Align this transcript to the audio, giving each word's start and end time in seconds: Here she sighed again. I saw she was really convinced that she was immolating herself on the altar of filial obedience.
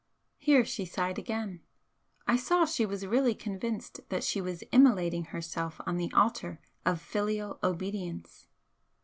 Here 0.39 0.65
she 0.65 0.83
sighed 0.85 1.19
again. 1.19 1.61
I 2.25 2.35
saw 2.35 2.65
she 2.65 2.87
was 2.87 3.05
really 3.05 3.35
convinced 3.35 3.99
that 4.09 4.23
she 4.23 4.41
was 4.41 4.63
immolating 4.71 5.25
herself 5.25 5.79
on 5.85 5.97
the 5.97 6.11
altar 6.15 6.59
of 6.87 6.99
filial 6.99 7.59
obedience. 7.63 8.47